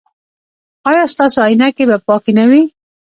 ایا 0.89 1.03
ستاسو 1.13 1.37
عینکې 1.47 1.85
به 1.89 1.97
پاکې 2.07 2.31
نه 2.37 2.45
وي؟ 2.49 2.63